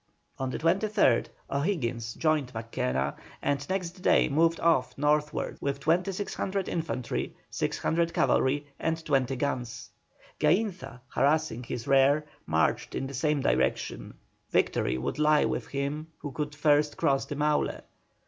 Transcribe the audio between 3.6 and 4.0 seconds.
next